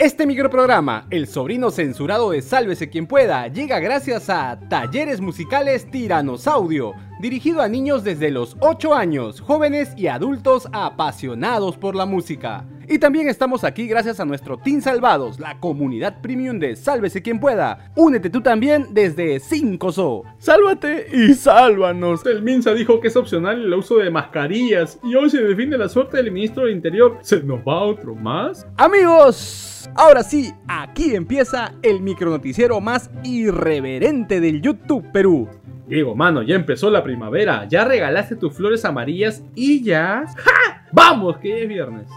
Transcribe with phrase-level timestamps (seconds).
[0.00, 6.94] Este microprograma, El sobrino censurado de Sálvese quien pueda, llega gracias a Talleres Musicales Tiranosaudio,
[7.24, 12.66] dirigido a niños desde los 8 años, jóvenes y adultos apasionados por la música.
[12.86, 17.40] Y también estamos aquí gracias a nuestro Team Salvados, la comunidad premium de Sálvese quien
[17.40, 17.90] pueda.
[17.96, 20.24] Únete tú también desde 5SO.
[20.36, 22.26] Sálvate y sálvanos.
[22.26, 25.88] El Minsa dijo que es opcional el uso de mascarillas y hoy se define la
[25.88, 27.16] suerte del ministro del Interior.
[27.22, 28.66] ¿Se nos va otro más?
[28.76, 35.48] Amigos, ahora sí, aquí empieza el micronoticiero más irreverente del YouTube Perú.
[35.86, 40.24] Diego, mano, ya empezó la primavera, ya regalaste tus flores amarillas y ya...
[40.36, 40.86] ¡Ja!
[40.92, 42.08] ¡Vamos, que ya es viernes!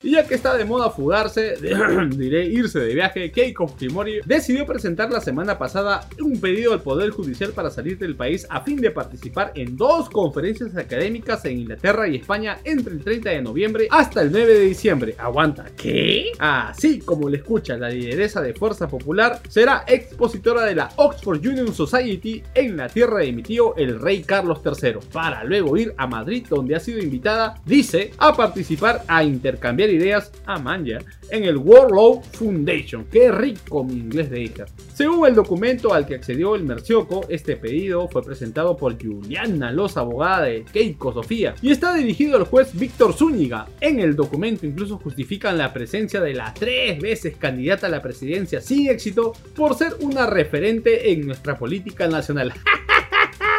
[0.00, 1.56] Y ya que está de moda fugarse,
[2.10, 7.10] diré irse de viaje, Keiko Fujimori decidió presentar la semana pasada un pedido al Poder
[7.10, 12.06] Judicial para salir del país a fin de participar en dos conferencias académicas en Inglaterra
[12.06, 15.16] y España entre el 30 de noviembre hasta el 9 de diciembre.
[15.18, 16.30] Aguanta, ¿qué?
[16.38, 21.74] Así como le escucha, la lideresa de Fuerza Popular será expositora de la Oxford Union
[21.74, 26.06] Society en la tierra de mi tío, el rey Carlos III, para luego ir a
[26.06, 30.98] Madrid donde ha sido invitada, dice, a participar a intercambiar ideas a Manja
[31.30, 33.06] en el World Foundation.
[33.10, 34.64] Qué rico mi inglés de hija.
[34.94, 39.96] Según el documento al que accedió el Mercioco, este pedido fue presentado por Juliana Los,
[39.96, 43.66] abogada de Keiko Sofía, y está dirigido al juez Víctor Zúñiga.
[43.80, 48.60] En el documento incluso justifican la presencia de la tres veces candidata a la presidencia
[48.60, 52.52] sin éxito por ser una referente en nuestra política nacional.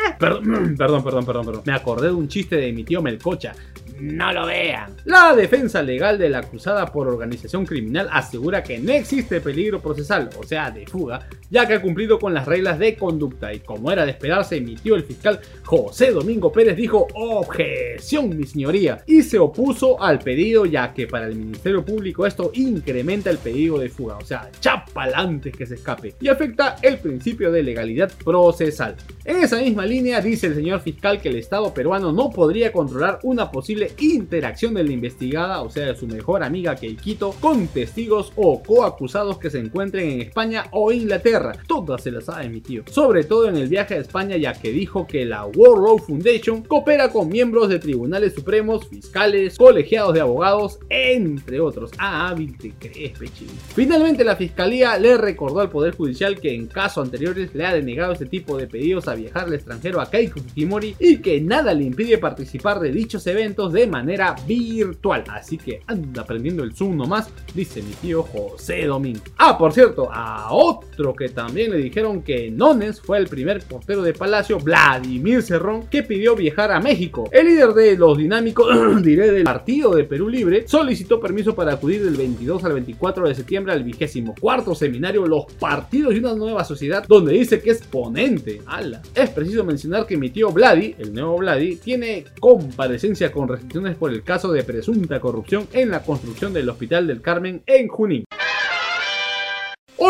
[0.18, 1.62] Perdón, perdón, perdón, perdón.
[1.64, 3.54] Me acordé de un chiste de mi tío Melcocha
[4.00, 4.96] no lo vean.
[5.04, 10.30] La defensa legal de la acusada por organización criminal asegura que no existe peligro procesal,
[10.38, 13.90] o sea, de fuga, ya que ha cumplido con las reglas de conducta y como
[13.90, 19.38] era de esperarse emitió el fiscal José Domingo Pérez dijo objeción mi señoría y se
[19.38, 24.16] opuso al pedido ya que para el Ministerio Público esto incrementa el pedido de fuga,
[24.16, 28.96] o sea, chapal antes que se escape y afecta el principio de legalidad procesal.
[29.24, 33.18] En esa misma línea dice el señor fiscal que el Estado peruano no podría controlar
[33.22, 38.32] una posible interacción de la investigada, o sea, de su mejor amiga Keikito, con testigos
[38.36, 41.52] o coacusados que se encuentren en España o Inglaterra.
[41.66, 42.84] Todas se las sabe mi tío.
[42.90, 46.62] Sobre todo en el viaje a España, ya que dijo que la World Road Foundation
[46.62, 51.90] coopera con miembros de tribunales supremos, fiscales, colegiados de abogados, entre otros.
[51.98, 53.48] Ah, hábil te crees, pechín.
[53.74, 58.12] Finalmente, la fiscalía le recordó al Poder Judicial que en casos anteriores le ha denegado
[58.12, 61.84] este tipo de pedidos a viajar al extranjero a Keiko Fujimori y que nada le
[61.84, 65.24] impide participar de dichos eventos de manera virtual.
[65.28, 69.20] Así que anda aprendiendo el Zoom nomás, dice mi tío José Domingo.
[69.38, 74.02] Ah, por cierto, a otro que también le dijeron que Nones fue el primer portero
[74.02, 77.28] de Palacio, Vladimir Cerrón, que pidió viajar a México.
[77.32, 78.68] El líder de los dinámicos,
[79.02, 83.34] diré del Partido de Perú Libre, solicitó permiso para acudir del 22 al 24 de
[83.34, 87.82] septiembre al vigésimo cuarto seminario Los Partidos y una nueva sociedad, donde dice que es
[87.82, 88.60] ponente.
[88.66, 89.02] ¡Hala!
[89.14, 93.48] Es preciso mencionar que mi tío Vladi, el nuevo Vladi, tiene comparecencia con
[93.96, 98.24] por el caso de presunta corrupción en la construcción del Hospital del Carmen en Junín.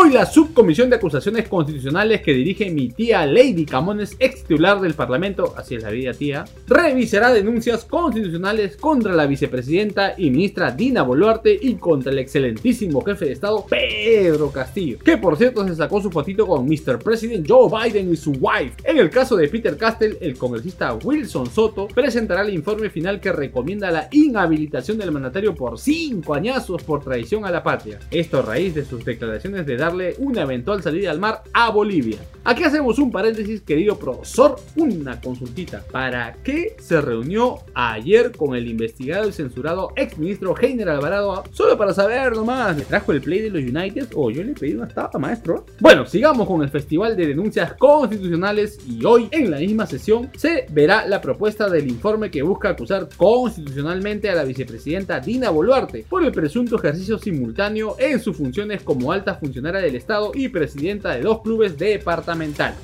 [0.03, 4.95] Hoy la subcomisión de acusaciones constitucionales que dirige mi tía Lady Camones, ex titular del
[4.95, 11.03] Parlamento, así es la vida tía, revisará denuncias constitucionales contra la vicepresidenta y ministra Dina
[11.03, 16.01] Boluarte y contra el excelentísimo jefe de Estado Pedro Castillo, que por cierto se sacó
[16.01, 16.97] su fotito con Mr.
[16.97, 18.73] President Joe Biden y su wife.
[18.83, 23.31] En el caso de Peter Castell, el congresista Wilson Soto presentará el informe final que
[23.31, 27.99] recomienda la inhabilitación del mandatario por cinco añazos por traición a la patria.
[28.09, 32.17] Esto a raíz de sus declaraciones de darle una eventual salida al mar a Bolivia.
[32.43, 35.83] Aquí hacemos un paréntesis, querido profesor, una consultita.
[35.91, 41.43] ¿Para qué se reunió ayer con el investigado y censurado ex ministro Heiner Alvarado?
[41.51, 44.73] Solo para saber nomás, ¿le trajo el play de los United o yo le pedí
[44.73, 45.67] una estafa, maestro?
[45.79, 50.65] Bueno, sigamos con el Festival de Denuncias Constitucionales y hoy en la misma sesión se
[50.71, 56.23] verá la propuesta del informe que busca acusar constitucionalmente a la vicepresidenta Dina Boluarte por
[56.23, 61.21] el presunto ejercicio simultáneo en sus funciones como alta funcionaria del Estado y presidenta de
[61.21, 62.77] dos clubes departamentales.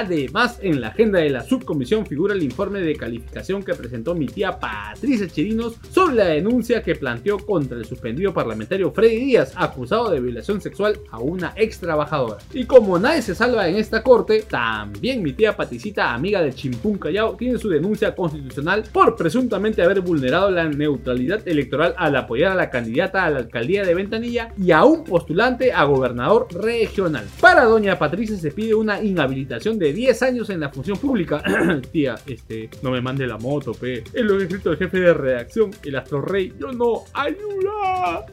[0.00, 4.28] Además, en la agenda de la subcomisión figura el informe de calificación que presentó mi
[4.28, 10.10] tía Patricia Chirinos sobre la denuncia que planteó contra el suspendido parlamentario Freddy Díaz, acusado
[10.10, 12.38] de violación sexual a una ex trabajadora.
[12.54, 16.96] Y como nadie se salva en esta corte, también mi tía Paticita, amiga de Chimpún
[16.96, 22.54] Callao, tiene su denuncia constitucional por presuntamente haber vulnerado la neutralidad electoral al apoyar a
[22.54, 27.26] la candidata a la alcaldía de Ventanilla y a un postulante a gobernador regional.
[27.38, 31.42] Para doña Patricia se pide una inhabilitación de de 10 años en la función pública.
[31.92, 34.04] Tía, este, no me mande la moto, pe.
[34.12, 36.54] Es lo que ha escrito el jefe de redacción, el Astro Rey.
[36.58, 38.26] Yo no, ayuda.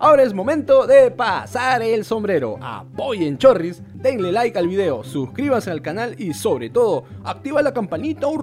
[0.00, 2.58] Ahora es momento de pasar el sombrero.
[2.60, 8.26] Apoyen Chorris, denle like al video, suscríbanse al canal y sobre todo, activa la campanita
[8.26, 8.42] un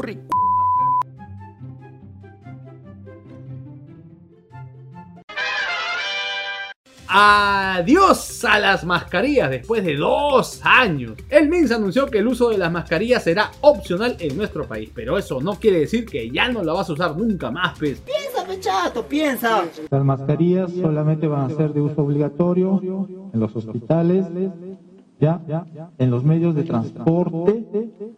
[7.12, 11.14] Adiós a las mascarillas después de dos años.
[11.28, 15.18] El MINS anunció que el uso de las mascarillas será opcional en nuestro país, pero
[15.18, 18.00] eso no quiere decir que ya no la vas a usar nunca más, pues.
[18.02, 19.64] Piensa, pechato, piensa.
[19.90, 22.80] Las mascarillas solamente van a ser de uso obligatorio
[23.34, 24.28] en los hospitales,
[25.20, 25.42] ¿ya?
[25.98, 27.66] en los medios de transporte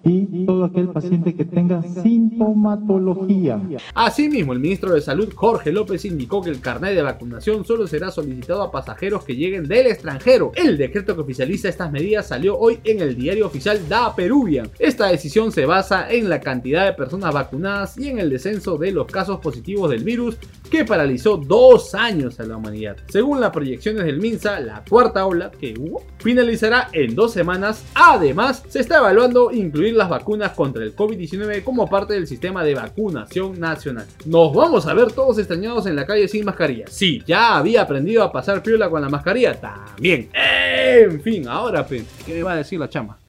[0.03, 3.62] y todo aquel paciente que tenga sintomatología.
[3.94, 8.12] Asimismo, el ministro de Salud Jorge López indicó que el carnet de vacunación solo será
[8.12, 10.51] solicitado a pasajeros que lleguen del extranjero.
[10.56, 14.69] El decreto que oficializa estas medidas salió hoy en el diario oficial Da Peruvian.
[14.80, 18.92] Esta decisión se basa en la cantidad de personas vacunadas y en el descenso de
[18.92, 20.38] los casos positivos del virus
[20.71, 22.95] que paralizó dos años a la humanidad.
[23.09, 27.83] Según las proyecciones del MINSA, la cuarta ola, que hubo, finalizará en dos semanas.
[27.94, 32.73] Además, se está evaluando incluir las vacunas contra el COVID-19 como parte del sistema de
[32.73, 34.07] vacunación nacional.
[34.25, 36.85] Nos vamos a ver todos extrañados en la calle sin mascarilla.
[36.88, 40.29] Sí, ya había aprendido a pasar piola con la mascarilla, también.
[40.33, 41.85] En fin, ahora,
[42.25, 43.20] ¿qué va a decir la chama?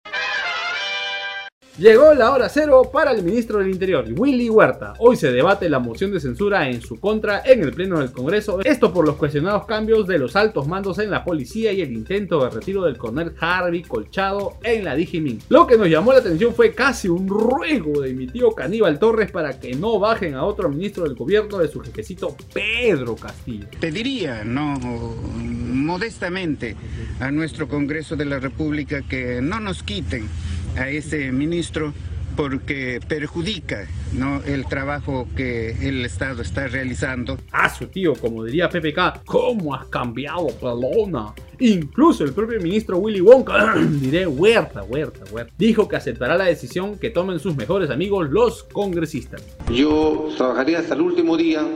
[1.79, 4.93] Llegó la hora cero para el ministro del Interior, Willy Huerta.
[4.99, 8.61] Hoy se debate la moción de censura en su contra en el Pleno del Congreso.
[8.63, 12.45] Esto por los cuestionados cambios de los altos mandos en la policía y el intento
[12.45, 15.39] de retiro del coronel Harvey Colchado en la Digimin.
[15.49, 19.31] Lo que nos llamó la atención fue casi un ruego de mi tío Caníbal Torres
[19.31, 23.69] para que no bajen a otro ministro del gobierno de su jefecito Pedro Castillo.
[23.81, 26.77] Pediría, no modestamente,
[27.19, 30.29] a nuestro Congreso de la República que no nos quiten
[30.77, 31.93] a ese ministro
[32.37, 34.41] porque perjudica ¿no?
[34.47, 37.39] el trabajo que el Estado está realizando.
[37.51, 41.35] Ah, su tío, como diría PPK, ¿cómo has cambiado, pelona?
[41.59, 46.99] Incluso el propio ministro Willy Wonka, diré Huerta, Huerta, Huerta, dijo que aceptará la decisión
[46.99, 49.43] que tomen sus mejores amigos los congresistas.
[49.73, 51.67] Yo trabajaría hasta el último día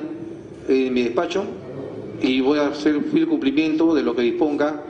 [0.69, 1.45] en mi despacho
[2.23, 4.83] y voy a hacer el cumplimiento de lo que disponga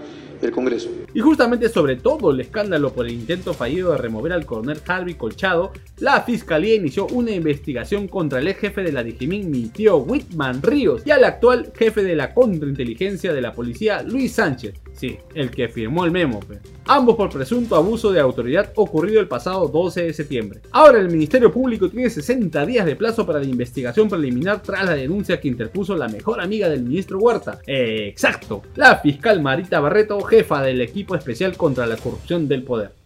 [0.52, 0.90] Congreso.
[1.14, 5.14] Y justamente sobre todo el escándalo por el intento fallido de remover al coronel Harvey
[5.14, 9.98] Colchado, la fiscalía inició una investigación contra el ex jefe de la Digimin, mi tío
[9.98, 14.74] Whitman Ríos, y al actual jefe de la contrainteligencia de la policía, Luis Sánchez.
[14.96, 16.40] Sí, el que firmó el memo.
[16.86, 20.60] Ambos por presunto abuso de autoridad ocurrido el pasado 12 de septiembre.
[20.70, 24.94] Ahora el Ministerio Público tiene 60 días de plazo para la investigación preliminar tras la
[24.94, 27.58] denuncia que interpuso la mejor amiga del ministro Huerta.
[27.66, 33.05] exacto, la fiscal Marita Barreto, jefa del equipo especial contra la corrupción del poder.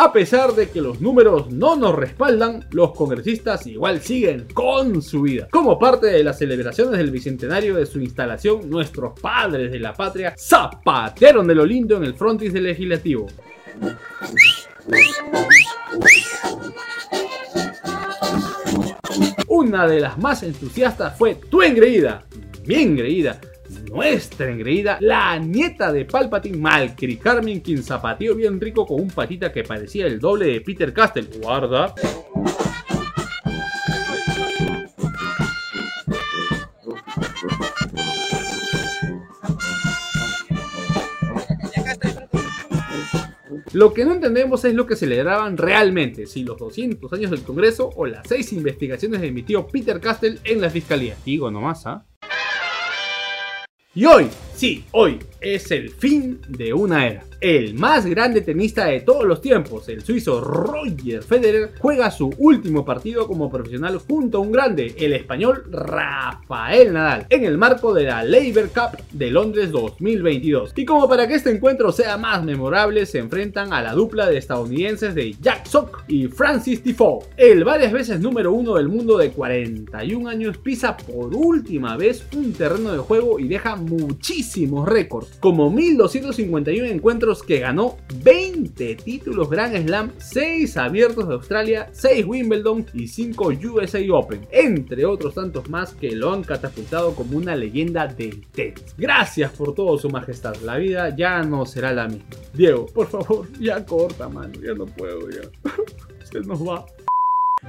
[0.00, 5.22] A pesar de que los números no nos respaldan, los congresistas igual siguen con su
[5.22, 5.48] vida.
[5.50, 10.36] Como parte de las celebraciones del bicentenario de su instalación, nuestros padres de la patria
[10.38, 13.26] zapatearon de lo lindo en el frontis del legislativo.
[19.48, 22.24] Una de las más entusiastas fue tu engreída,
[22.66, 23.40] mi engreída,
[23.90, 29.52] nuestra engreída, la nieta de Palpatine, Malkri Carmen, quien zapateó bien rico con un patita
[29.52, 31.28] que parecía el doble de Peter Castle.
[31.40, 31.94] Guarda.
[43.78, 47.90] Lo que no entendemos es lo que celebraban realmente, si los 200 años del Congreso
[47.94, 51.14] o las 6 investigaciones de mi tío Peter Castle en la Fiscalía.
[51.24, 52.07] Digo nomás, ¿ah?
[53.94, 57.24] Y hoy, sí, hoy es el fin de una era.
[57.40, 62.84] El más grande tenista de todos los tiempos, el suizo Roger Federer, juega su último
[62.84, 68.04] partido como profesional junto a un grande, el español Rafael Nadal, en el marco de
[68.04, 70.72] la Labour Cup de Londres 2022.
[70.74, 74.38] Y como para que este encuentro sea más memorable, se enfrentan a la dupla de
[74.38, 77.24] estadounidenses de Jack Sock y Francis Tifoe.
[77.36, 82.52] El varias veces número uno del mundo de 41 años pisa por última vez un
[82.52, 89.76] terreno de juego y deja muchísimos récords, como 1251 encuentros que ganó 20 títulos Grand
[89.86, 95.94] Slam, 6 abiertos de Australia, 6 Wimbledon y 5 USA Open, entre otros tantos más
[95.94, 98.94] que lo han catapultado como una leyenda del tenis.
[98.96, 100.56] Gracias por todo, su majestad.
[100.56, 102.26] La vida ya no será la misma.
[102.52, 104.52] Diego, por favor, ya corta, mano.
[104.62, 105.48] Ya no puedo, ya.
[106.30, 106.84] Se nos va.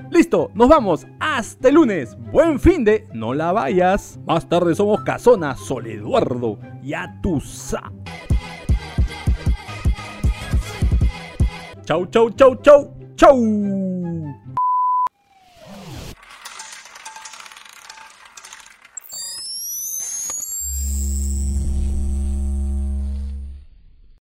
[0.10, 1.08] Listo, nos vamos.
[1.20, 2.18] Hasta el lunes.
[2.32, 3.08] Buen fin de.
[3.14, 4.20] No la vayas.
[4.26, 7.92] Más tarde somos Casona, Sol Eduardo y Atusa.
[11.86, 13.99] Chau, chau, chau, chau, chau.